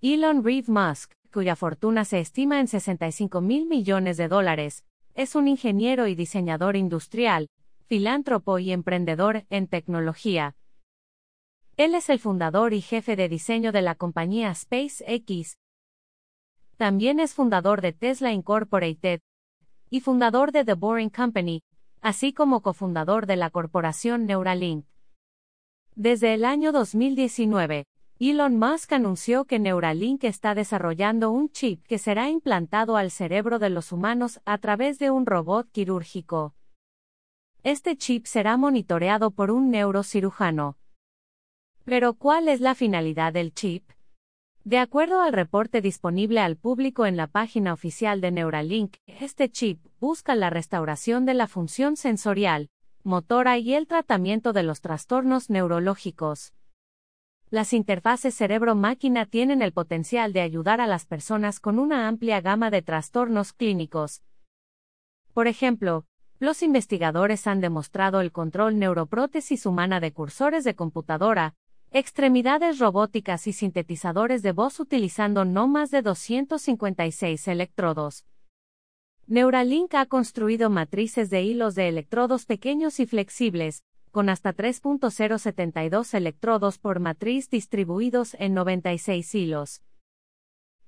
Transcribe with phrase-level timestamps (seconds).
[0.00, 5.48] Elon Reeve Musk, cuya fortuna se estima en 65 mil millones de dólares, es un
[5.48, 7.48] ingeniero y diseñador industrial,
[7.86, 10.54] filántropo y emprendedor en tecnología.
[11.76, 15.58] Él es el fundador y jefe de diseño de la compañía SpaceX.
[16.76, 19.20] También es fundador de Tesla Incorporated
[19.90, 21.62] y fundador de The Boring Company,
[22.02, 24.86] así como cofundador de la corporación Neuralink.
[25.96, 27.84] Desde el año 2019,
[28.20, 33.70] Elon Musk anunció que Neuralink está desarrollando un chip que será implantado al cerebro de
[33.70, 36.52] los humanos a través de un robot quirúrgico.
[37.62, 40.76] Este chip será monitoreado por un neurocirujano.
[41.84, 43.88] Pero ¿cuál es la finalidad del chip?
[44.64, 49.78] De acuerdo al reporte disponible al público en la página oficial de Neuralink, este chip
[50.00, 52.68] busca la restauración de la función sensorial,
[53.04, 56.52] motora y el tratamiento de los trastornos neurológicos.
[57.50, 62.70] Las interfaces cerebro-máquina tienen el potencial de ayudar a las personas con una amplia gama
[62.70, 64.22] de trastornos clínicos.
[65.32, 66.04] Por ejemplo,
[66.40, 71.54] los investigadores han demostrado el control neuroprótesis humana de cursores de computadora,
[71.90, 78.26] extremidades robóticas y sintetizadores de voz utilizando no más de 256 electrodos.
[79.26, 83.84] Neuralink ha construido matrices de hilos de electrodos pequeños y flexibles,
[84.18, 89.84] con hasta 3.072 electrodos por matriz distribuidos en 96 hilos.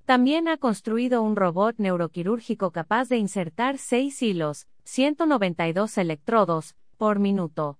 [0.03, 7.79] También ha construido un robot neuroquirúrgico capaz de insertar 6 hilos, 192 electrodos, por minuto.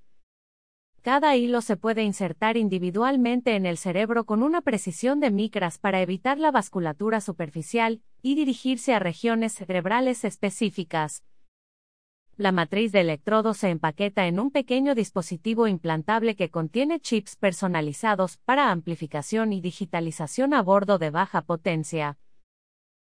[1.01, 6.01] Cada hilo se puede insertar individualmente en el cerebro con una precisión de micras para
[6.01, 11.25] evitar la vasculatura superficial y dirigirse a regiones cerebrales específicas.
[12.41, 18.37] La matriz de electrodos se empaqueta en un pequeño dispositivo implantable que contiene chips personalizados
[18.37, 22.17] para amplificación y digitalización a bordo de baja potencia.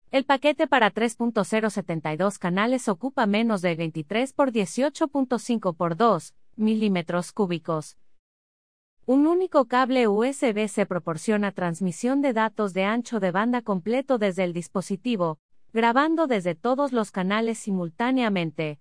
[0.10, 8.00] El paquete para 3.072 canales ocupa menos de 23 por 18.5 por 2 milímetros cúbicos.
[9.06, 14.46] Un único cable USB se proporciona transmisión de datos de ancho de banda completo desde
[14.46, 15.38] el dispositivo,
[15.74, 18.80] grabando desde todos los canales simultáneamente.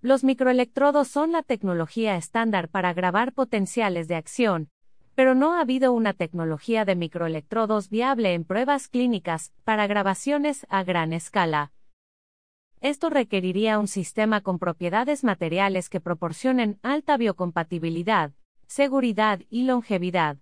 [0.00, 4.70] Los microelectrodos son la tecnología estándar para grabar potenciales de acción,
[5.16, 10.84] pero no ha habido una tecnología de microelectrodos viable en pruebas clínicas para grabaciones a
[10.84, 11.72] gran escala.
[12.80, 18.30] Esto requeriría un sistema con propiedades materiales que proporcionen alta biocompatibilidad,
[18.68, 20.36] seguridad y longevidad.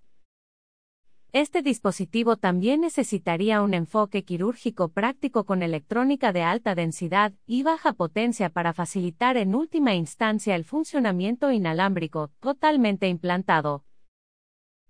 [1.38, 7.92] Este dispositivo también necesitaría un enfoque quirúrgico práctico con electrónica de alta densidad y baja
[7.92, 13.84] potencia para facilitar en última instancia el funcionamiento inalámbrico, totalmente implantado.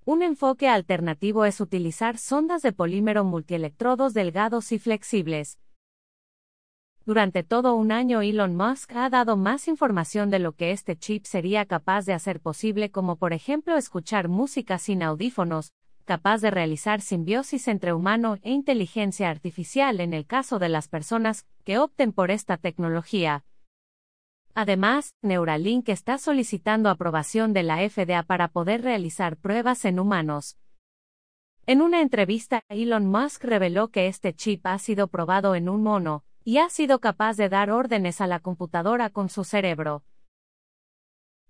[0.04, 5.58] Un enfoque alternativo es utilizar sondas de polímero multielectrodos delgados y flexibles,
[7.04, 11.24] durante todo un año Elon Musk ha dado más información de lo que este chip
[11.24, 15.72] sería capaz de hacer posible como por ejemplo escuchar música sin audífonos,
[16.06, 21.44] capaz de realizar simbiosis entre humano e inteligencia artificial en el caso de las personas
[21.64, 23.44] que opten por esta tecnología.
[24.54, 30.56] Además, Neuralink está solicitando aprobación de la FDA para poder realizar pruebas en humanos.
[31.66, 36.24] En una entrevista, Elon Musk reveló que este chip ha sido probado en un mono,
[36.44, 40.04] y ha sido capaz de dar órdenes a la computadora con su cerebro.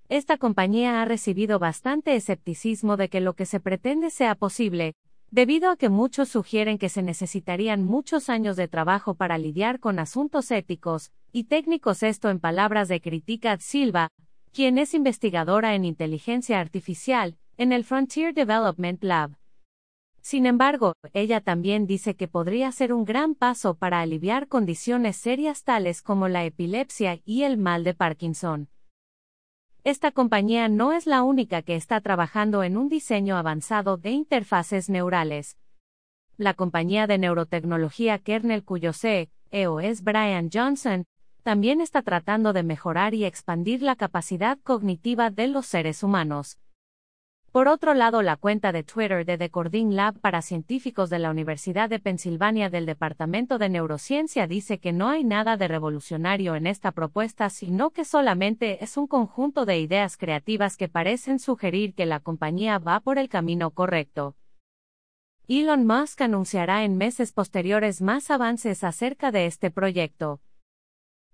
[0.08, 4.94] Esta compañía ha recibido bastante escepticismo de que lo que se pretende sea posible,
[5.32, 9.98] debido a que muchos sugieren que se necesitarían muchos años de trabajo para lidiar con
[9.98, 12.04] asuntos éticos y técnicos.
[12.04, 14.10] Esto en palabras de Critica Silva,
[14.52, 19.32] quien es investigadora en inteligencia artificial en el Frontier Development Lab.
[20.20, 25.64] Sin embargo, ella también dice que podría ser un gran paso para aliviar condiciones serias
[25.64, 28.68] tales como la epilepsia y el mal de Parkinson.
[29.86, 34.90] Esta compañía no es la única que está trabajando en un diseño avanzado de interfaces
[34.90, 35.58] neurales.
[36.36, 41.04] La compañía de neurotecnología Kernel cuyo CEO es Brian Johnson,
[41.44, 46.58] también está tratando de mejorar y expandir la capacidad cognitiva de los seres humanos.
[47.56, 51.30] Por otro lado, la cuenta de Twitter de The Cording Lab para científicos de la
[51.30, 56.66] Universidad de Pensilvania del Departamento de Neurociencia dice que no hay nada de revolucionario en
[56.66, 62.04] esta propuesta, sino que solamente es un conjunto de ideas creativas que parecen sugerir que
[62.04, 64.36] la compañía va por el camino correcto.
[65.48, 70.42] Elon Musk anunciará en meses posteriores más avances acerca de este proyecto.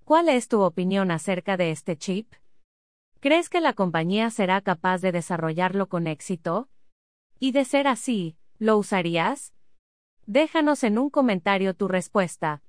[0.05, 2.33] ¿Cuál es tu opinión acerca de este chip?
[3.23, 6.69] ¿Crees que la compañía será capaz de desarrollarlo con éxito?
[7.39, 9.55] Y de ser así, ¿lo usarías?
[10.27, 12.65] Déjanos en un comentario tu respuesta.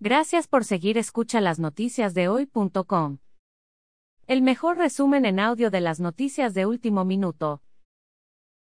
[0.00, 3.18] Gracias por seguir escucha las noticias de hoy.com.
[4.26, 7.62] El mejor resumen en audio de las noticias de último minuto.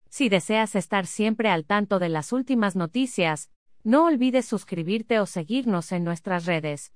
[0.09, 3.53] Si deseas estar siempre al tanto de las últimas noticias,
[3.85, 6.93] no olvides suscribirte o seguirnos en nuestras redes.